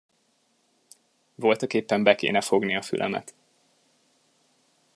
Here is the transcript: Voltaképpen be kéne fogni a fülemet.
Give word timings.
Voltaképpen 1.35 2.03
be 2.03 2.15
kéne 2.15 2.41
fogni 2.41 2.75
a 2.75 2.81
fülemet. 2.81 3.33